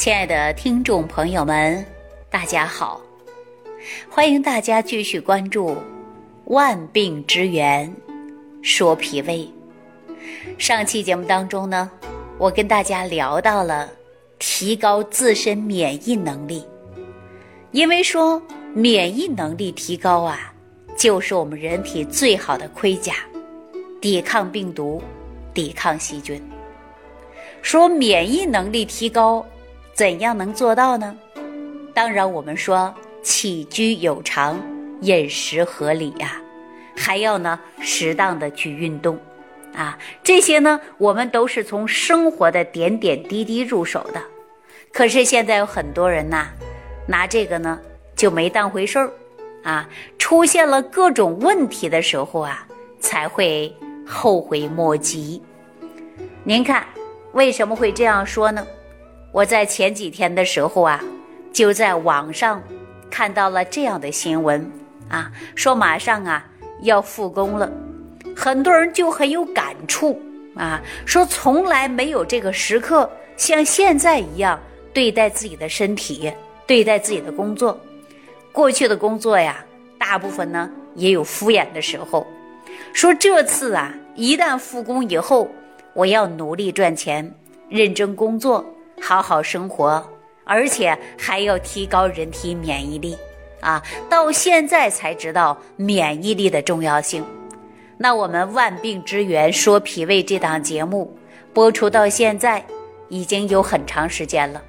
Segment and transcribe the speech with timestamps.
[0.00, 1.84] 亲爱的听众朋友们，
[2.30, 2.98] 大家好！
[4.08, 5.72] 欢迎大家继续关注
[6.46, 7.94] 《万病之源
[8.62, 9.46] 说脾胃》。
[10.56, 11.90] 上期节目当中呢，
[12.38, 13.90] 我跟大家聊到了
[14.38, 16.64] 提高自身免疫能力，
[17.70, 18.42] 因为说
[18.72, 20.50] 免疫能力提高啊，
[20.96, 23.16] 就是我们人体最好的盔甲，
[24.00, 25.02] 抵抗病毒、
[25.52, 26.42] 抵抗细菌。
[27.60, 29.44] 说免疫能力提高。
[30.00, 31.14] 怎样能做到呢？
[31.92, 34.58] 当然，我们说起居有常，
[35.02, 36.40] 饮食合理呀，
[36.96, 39.18] 还要呢适当的去运动，
[39.74, 44.22] 啊，这些呢我们都是从生活的点点滴滴入手的。
[44.90, 46.46] 可是现在有很多人呐，
[47.06, 47.78] 拿这个呢
[48.16, 49.12] 就没当回事儿，
[49.64, 49.86] 啊，
[50.16, 52.66] 出现了各种问题的时候啊，
[53.00, 53.70] 才会
[54.06, 55.42] 后悔莫及。
[56.42, 56.86] 您看
[57.32, 58.66] 为什么会这样说呢？
[59.32, 61.00] 我在前几天的时候啊，
[61.52, 62.60] 就在网上
[63.08, 64.68] 看到了这样的新闻
[65.08, 66.44] 啊，说马上啊
[66.82, 67.70] 要复工了，
[68.34, 70.20] 很多人就很有感触
[70.56, 74.58] 啊，说从来没有这个时刻像现在一样
[74.92, 76.32] 对待自己的身体，
[76.66, 77.78] 对待自己的工作。
[78.50, 79.64] 过去的工作呀，
[79.96, 82.26] 大部分呢也有敷衍的时候。
[82.92, 85.48] 说这次啊，一旦复工以后，
[85.94, 87.32] 我要努力赚钱，
[87.68, 88.64] 认真工作。
[89.00, 90.04] 好好生活，
[90.44, 93.16] 而且还要提高人体免疫力
[93.60, 93.82] 啊！
[94.08, 97.24] 到现在才知道免疫力的重要性。
[97.98, 101.16] 那我们万病之源说脾胃这档节目
[101.52, 102.64] 播出到现在
[103.08, 104.62] 已经有很长时间了。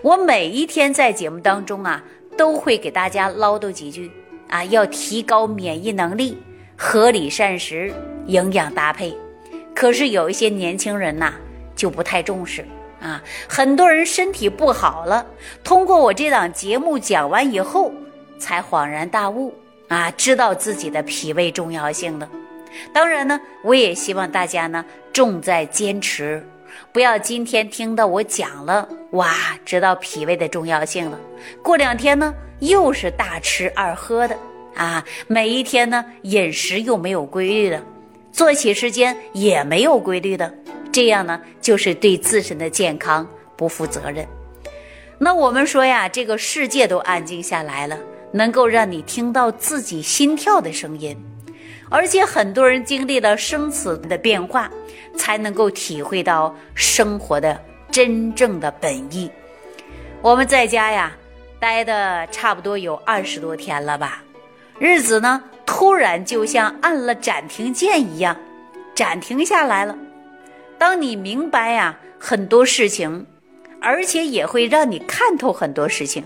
[0.00, 2.02] 我每一天在节目当中啊，
[2.36, 4.10] 都会给大家唠叨几句
[4.48, 6.38] 啊，要提高免疫能力，
[6.76, 7.92] 合理膳食，
[8.26, 9.14] 营养搭配。
[9.74, 11.34] 可是有一些年轻人呐，
[11.74, 12.64] 就不太重视。
[13.02, 15.26] 啊，很多人身体不好了，
[15.64, 17.92] 通过我这档节目讲完以后，
[18.38, 19.52] 才恍然大悟
[19.88, 22.28] 啊，知道自己的脾胃重要性了。
[22.92, 26.46] 当然呢，我也希望大家呢重在坚持，
[26.92, 29.34] 不要今天听到我讲了，哇，
[29.64, 31.18] 知道脾胃的重要性了，
[31.60, 34.38] 过两天呢又是大吃二喝的
[34.76, 37.82] 啊，每一天呢饮食又没有规律的，
[38.30, 40.54] 作息时间也没有规律的。
[40.92, 43.26] 这样呢，就是对自身的健康
[43.56, 44.26] 不负责任。
[45.18, 47.98] 那我们说呀，这个世界都安静下来了，
[48.32, 51.16] 能够让你听到自己心跳的声音，
[51.88, 54.70] 而且很多人经历了生死的变化，
[55.16, 57.58] 才能够体会到生活的
[57.90, 59.30] 真正的本意。
[60.20, 61.16] 我们在家呀，
[61.58, 64.22] 待的差不多有二十多天了吧，
[64.78, 68.36] 日子呢，突然就像按了暂停键一样，
[68.94, 69.96] 暂停下来了。
[70.82, 73.24] 当你明白呀很多事情，
[73.80, 76.24] 而且也会让你看透很多事情。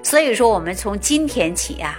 [0.00, 1.98] 所以说，我们从今天起呀，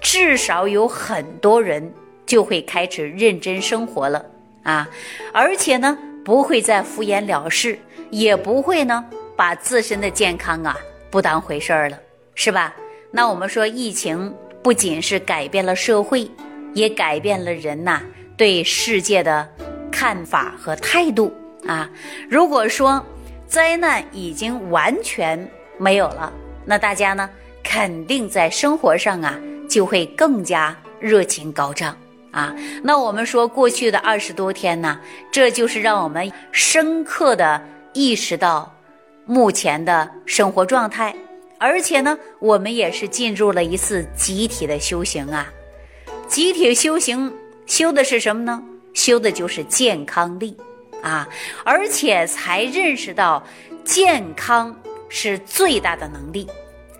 [0.00, 1.94] 至少有很多人
[2.26, 4.26] 就会开始认真生活了
[4.64, 4.90] 啊！
[5.32, 7.78] 而且呢，不会再敷衍了事，
[8.10, 9.04] 也不会呢
[9.36, 10.76] 把自身的健康啊
[11.08, 11.96] 不当回事儿了，
[12.34, 12.74] 是吧？
[13.12, 16.28] 那我们说，疫情不仅是改变了社会，
[16.74, 18.02] 也改变了人呐
[18.36, 19.48] 对世界的。
[19.92, 21.32] 看法和态度
[21.68, 21.88] 啊，
[22.28, 23.04] 如果说
[23.46, 25.48] 灾难已经完全
[25.78, 26.32] 没有了，
[26.64, 27.30] 那大家呢
[27.62, 29.38] 肯定在生活上啊
[29.68, 31.96] 就会更加热情高涨
[32.32, 32.52] 啊。
[32.82, 34.98] 那我们说过去的二十多天呢，
[35.30, 38.74] 这就是让我们深刻的意识到
[39.26, 41.14] 目前的生活状态，
[41.58, 45.46] 而且呢，我们也是进入了一次集体的修行啊。
[46.26, 47.32] 集体修行
[47.66, 48.62] 修的是什么呢？
[48.94, 50.56] 修的就是健康力，
[51.02, 51.28] 啊，
[51.64, 53.42] 而且才认识到
[53.84, 54.74] 健康
[55.08, 56.46] 是最大的能力。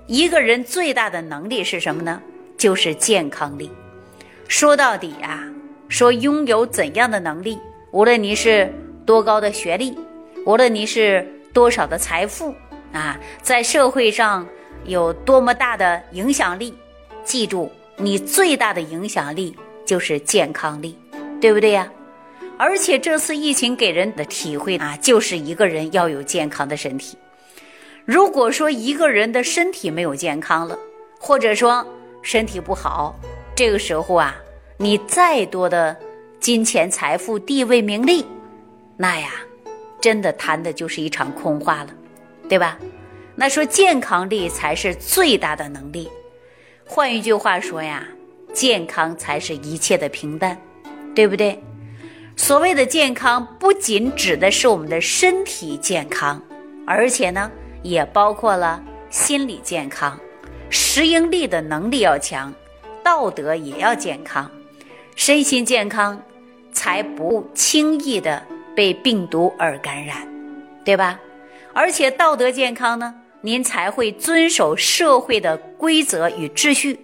[0.07, 2.21] 一个人最大的能力是什么呢？
[2.57, 3.71] 就是健康力。
[4.49, 5.49] 说到底啊，
[5.89, 7.59] 说拥有怎样的能力，
[7.91, 8.73] 无论你是
[9.07, 9.97] 多高的学历，
[10.45, 12.55] 无论你是多少的财富
[12.93, 14.47] 啊，在社会上
[14.85, 16.75] 有多么大的影响力，
[17.25, 19.57] 记住，你最大的影响力
[19.87, 20.97] 就是健康力。
[21.43, 21.91] 对不对呀？
[22.57, 27.19] 而且这次疫情给人的体会啊，就是一个人要有健康的身体。
[28.05, 30.79] 如果说一个人的身体没有健康了，
[31.19, 31.85] 或者说
[32.23, 33.19] 身体不好，
[33.57, 34.37] 这个时候啊，
[34.77, 35.97] 你再多的
[36.39, 38.25] 金钱、财富、地位、名利，
[38.97, 39.33] 那呀，
[40.01, 41.89] 真的谈的就是一场空话了，
[42.49, 42.79] 对吧？
[43.35, 46.09] 那说健康力才是最大的能力。
[46.87, 48.07] 换一句话说呀，
[48.53, 50.57] 健康才是一切的平淡。
[51.15, 51.63] 对不对？
[52.37, 56.43] 所谓的健康，不仅指的是我们的身体健康，
[56.87, 57.51] 而且呢，
[57.83, 60.19] 也包括了心理健康，
[60.71, 62.53] 适应力的能力要强，
[63.05, 64.51] 道德也要健康，
[65.15, 66.21] 身心健康，
[66.73, 68.43] 才不轻易的
[68.75, 70.27] 被病毒而感染，
[70.85, 71.21] 对吧？
[71.75, 76.99] 而且道德健康呢，您才会遵守社会的规则与秩序，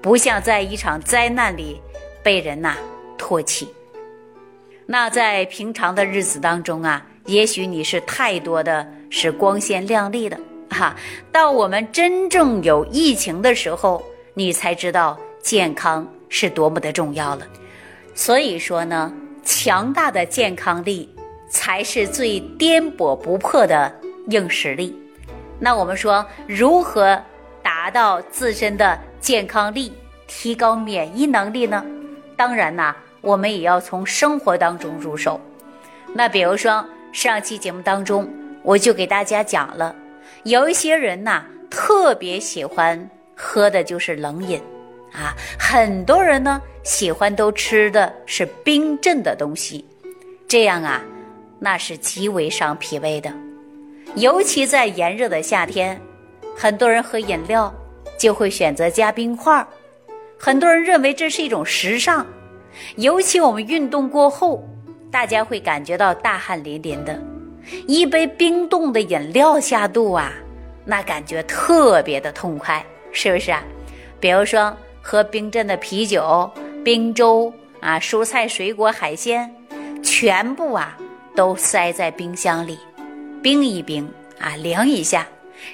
[0.00, 1.80] 不像在一场灾难里
[2.22, 2.76] 被人呐
[3.18, 3.68] 唾弃。
[4.86, 10.38] 那在平常的日子当中啊，也许你是太多的是光鲜亮丽的
[10.68, 10.94] 哈，
[11.32, 17.46] 到我们真正有疫情的时候，你才知道健康是多么的重要了。
[18.14, 19.10] 所以说呢，
[19.42, 21.08] 强大的健康力
[21.48, 23.90] 才是最颠簸不破的
[24.28, 24.94] 硬实力。
[25.58, 27.18] 那我们说如何
[27.62, 29.90] 达到自身的健康力，
[30.26, 31.82] 提高免疫能力呢？
[32.36, 32.94] 当然呐。
[33.24, 35.40] 我们也要从生活当中入手。
[36.12, 38.28] 那比如说，上期节目当中，
[38.62, 39.96] 我就给大家讲了，
[40.44, 44.60] 有一些人呐，特别喜欢喝的就是冷饮，
[45.12, 49.84] 啊，很多人呢喜欢都吃的是冰镇的东西，
[50.46, 51.02] 这样啊，
[51.58, 53.32] 那是极为伤脾胃的。
[54.16, 56.00] 尤其在炎热的夏天，
[56.56, 57.74] 很多人喝饮料
[58.18, 59.66] 就会选择加冰块儿，
[60.38, 62.24] 很多人认为这是一种时尚。
[62.96, 64.62] 尤其我们运动过后，
[65.10, 67.20] 大家会感觉到大汗淋淋的，
[67.86, 70.32] 一杯冰冻的饮料下肚啊，
[70.84, 73.62] 那感觉特别的痛快，是不是啊？
[74.20, 76.50] 比如说喝冰镇的啤酒、
[76.84, 79.54] 冰粥啊，蔬菜、水果、海鲜，
[80.02, 80.96] 全部啊
[81.36, 82.78] 都塞在冰箱里，
[83.42, 85.26] 冰一冰啊，凉一下，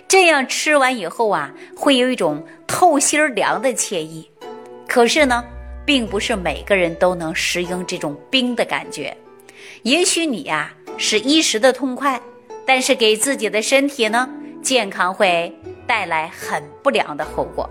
[0.06, 4.31] 这样吃完以后啊，会有一种透心凉的惬意。
[4.87, 5.44] 可是呢？
[5.85, 9.17] 并不是每个人都能适应这种冰的感觉，
[9.82, 12.21] 也许你呀是一时的痛快，
[12.67, 14.29] 但是给自己的身体呢
[14.62, 15.53] 健康会
[15.87, 17.69] 带来很不良的后果。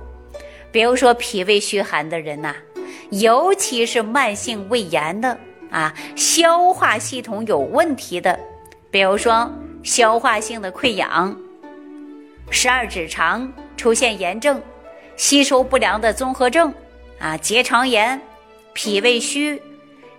[0.72, 2.56] 比如说脾胃虚寒的人呐，
[3.12, 5.38] 尤其是慢性胃炎的
[5.72, 8.38] 啊，消化系统有问题的，
[8.92, 9.52] 比如说
[9.84, 11.36] 消化性的溃疡、
[12.50, 14.62] 十二指肠出现炎症、
[15.16, 16.74] 吸收不良的综合症。
[17.20, 18.20] 啊，结肠炎、
[18.74, 19.62] 脾胃虚，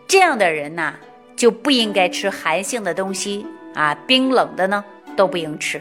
[0.06, 0.94] 这样的人呐，
[1.34, 4.84] 就不应该吃寒性的东西啊，冰冷的呢
[5.16, 5.80] 都不应吃，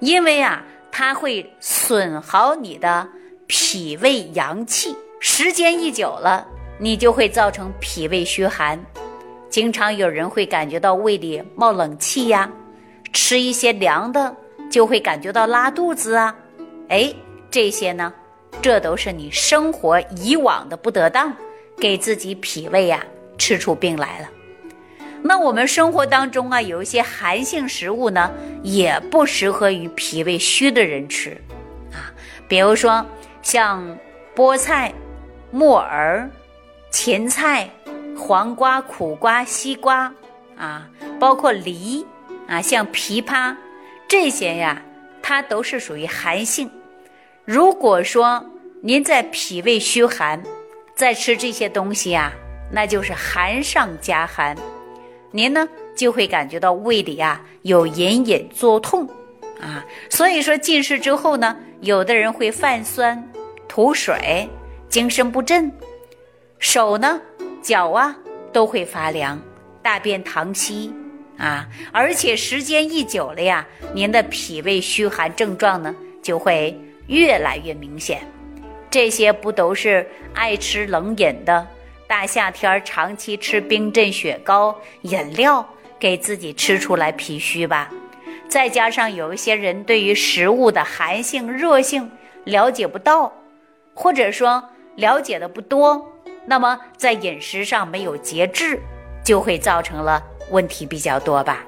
[0.00, 3.06] 因为啊，它会损耗你的
[3.46, 6.46] 脾胃阳气，时间一久了，
[6.78, 8.82] 你就会造成脾胃虚寒。
[9.50, 12.50] 经常有人会感觉到胃里冒冷气呀，
[13.12, 14.34] 吃一些凉的
[14.70, 16.34] 就会感觉到拉肚子啊，
[16.88, 17.12] 哎，
[17.50, 18.12] 这些呢。
[18.60, 21.34] 这都是你生活以往的不得当，
[21.78, 23.04] 给自己脾胃呀
[23.36, 24.28] 吃出病来了。
[25.22, 31.30] 那我们生活当中啊，有一些寒性食物呢，也不适合于脾胃虚的人吃
[31.92, 32.14] 啊。
[32.48, 33.04] 比如说
[33.42, 33.98] 像
[34.34, 34.92] 菠菜、
[35.50, 36.30] 木耳、
[36.90, 37.68] 芹菜、
[38.16, 40.12] 黄瓜、苦瓜、西瓜
[40.56, 42.06] 啊，包括梨
[42.46, 43.54] 啊，像枇杷
[44.06, 44.80] 这些呀，
[45.20, 46.70] 它都是属于寒性。
[47.48, 48.44] 如果说
[48.82, 50.38] 您在脾胃虚寒，
[50.94, 52.30] 在吃这些东西呀，
[52.70, 54.54] 那就是寒上加寒，
[55.30, 55.66] 您呢
[55.96, 59.08] 就会感觉到胃里啊有隐隐作痛
[59.58, 59.82] 啊。
[60.10, 63.26] 所以说进食之后呢，有的人会泛酸、
[63.66, 64.46] 吐水、
[64.90, 65.72] 精神不振，
[66.58, 67.18] 手呢、
[67.62, 68.14] 脚啊
[68.52, 69.40] 都会发凉，
[69.80, 70.92] 大便溏稀
[71.38, 76.78] 啊，而且时间一久了呀，您的脾胃虚寒症状呢就会。
[77.08, 78.20] 越来越明显，
[78.88, 81.66] 这些不都是爱吃冷饮的
[82.06, 85.66] 大夏天长期吃冰镇雪糕饮料
[85.98, 87.90] 给自己吃出来脾虚吧？
[88.48, 92.10] 再加上有一些人对于食物的寒性、热性
[92.44, 93.30] 了解不到，
[93.92, 94.62] 或者说
[94.96, 96.10] 了解的不多，
[96.46, 98.80] 那么在饮食上没有节制，
[99.22, 101.62] 就会造成了问题比较多吧。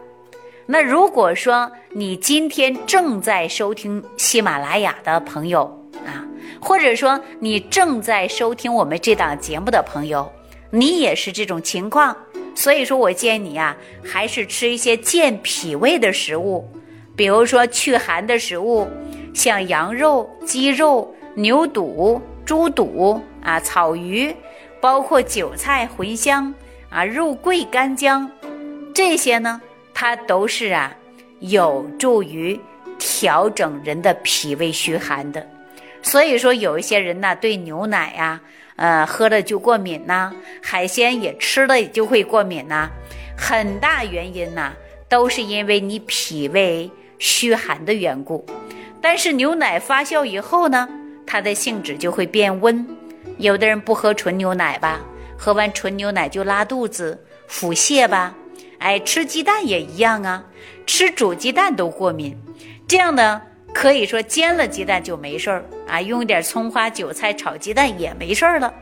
[0.72, 5.64] 那如果说你今天正在收听喜马拉雅的朋友
[6.06, 6.22] 啊，
[6.60, 10.30] 或者说你正在收听我们这档节目的朋友，
[10.70, 12.16] 你也是这种情况，
[12.54, 16.64] 所以说我建议你呀，还是吃一些健脾胃的食物，
[17.16, 18.86] 比如说祛寒的食物，
[19.34, 24.32] 像羊肉、鸡肉、牛肚、猪肚啊、草鱼，
[24.80, 26.54] 包括韭菜、茴香
[26.90, 28.30] 啊、肉桂、干姜，
[28.94, 29.60] 这些呢。
[30.00, 30.96] 它都是啊，
[31.40, 32.58] 有助于
[32.98, 35.46] 调整人的脾胃虚寒的。
[36.00, 38.40] 所以说，有一些人呢，对牛奶呀，
[38.76, 42.88] 呃，喝了就过敏呐；海鲜也吃了就会过敏呐。
[43.36, 44.72] 很大原因呢，
[45.06, 48.46] 都是因为你脾胃虚寒的缘故。
[49.02, 50.88] 但是牛奶发酵以后呢，
[51.26, 52.86] 它的性质就会变温。
[53.36, 55.00] 有的人不喝纯牛奶吧，
[55.36, 58.34] 喝完纯牛奶就拉肚子、腹泻吧。
[58.80, 60.44] 哎，吃鸡蛋也一样啊，
[60.86, 62.36] 吃煮鸡蛋都过敏。
[62.88, 63.40] 这样呢，
[63.72, 68.74] 可以说煎了鸡蛋就没事儿啊，用一点葱花、韭菜炒鸡蛋也没事儿了。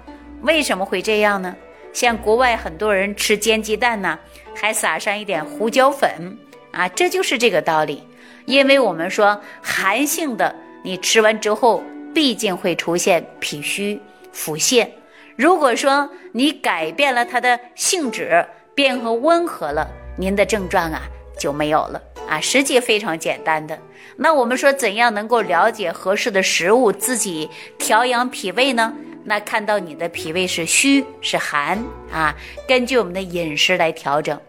[0.42, 1.54] 为什么会这样呢？
[1.92, 4.18] 像国外很多人吃煎鸡蛋呢，
[4.54, 6.38] 还撒上一点胡椒粉
[6.70, 8.02] 啊，这就是这个道理。
[8.46, 11.82] 因为我们说寒性的，你吃完之后
[12.14, 14.00] 毕竟会出现脾虚、
[14.32, 14.88] 腹泻。
[15.36, 18.46] 如果说你改变了它的性质，
[18.78, 21.02] 变和温和了，您的症状啊
[21.36, 22.40] 就没有了啊。
[22.40, 23.76] 实际非常简单的。
[24.14, 28.94] 那我们说怎样能够了解合适的食物，自己调养脾胃呢？
[29.24, 31.76] 那看到你的脾胃是虚是寒
[32.12, 32.32] 啊，
[32.68, 34.40] 根据我们的饮食来调整。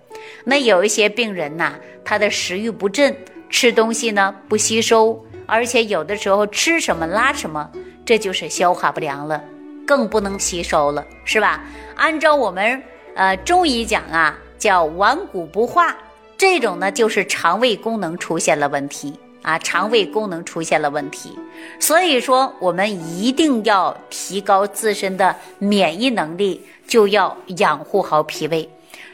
[0.43, 1.73] 那有一些病人呐，
[2.05, 3.15] 他的食欲不振。
[3.49, 7.67] 吃东西呢不吸收，而且有的时候吃什么拉什么，
[8.05, 9.43] 这就是消化不良了，
[9.87, 11.63] 更不能吸收了，是吧？
[11.95, 12.83] 按照我们
[13.15, 15.95] 呃中医讲啊，叫顽固不化，
[16.37, 21.37] 这种呢就是肠胃功能出现了问题啊，肠胃功能出现了问题。
[21.79, 28.69] 所以说，我们一定要提高自身的免疫能力，就要养护好脾胃。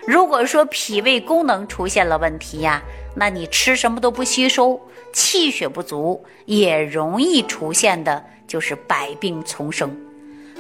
[0.06, 2.82] 如果说脾胃功能出现了问题呀，
[3.16, 4.80] 那你吃什么都不吸收，
[5.12, 9.96] 气血不足，也容易出现的就是百病丛生。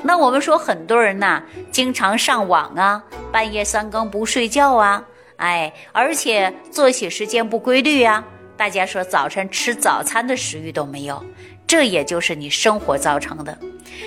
[0.05, 5.03] 那我们说很多人呐，经常上网啊，半夜三更不睡觉啊，
[5.37, 8.23] 哎，而且作息时间不规律啊，
[8.55, 11.25] 大家说早晨吃早餐的食欲都没有，
[11.65, 13.57] 这也就是你生活造成的。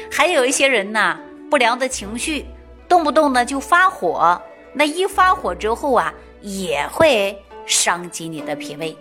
[0.09, 1.19] 还有一些人呐，
[1.51, 2.47] 不良的情绪，
[2.89, 4.41] 动不动呢就发火。
[4.73, 7.37] 那一发火之后啊，也会
[7.67, 8.97] 伤及你的脾胃。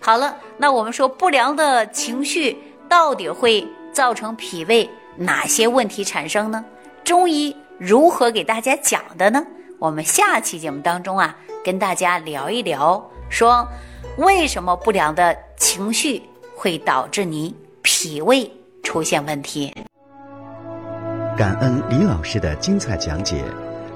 [0.00, 2.58] 好了，那我们说不良的情绪
[2.88, 6.64] 到底会造成脾胃哪些问题产生呢？
[7.04, 9.44] 中医如何给大家讲的呢？
[9.78, 13.66] 我们下期节目当中啊，跟大家聊一聊，说
[14.16, 16.22] 为什么不良的情绪
[16.54, 18.50] 会导致你脾胃
[18.82, 19.74] 出现问题。
[21.36, 23.44] 感恩李老师的精彩讲解。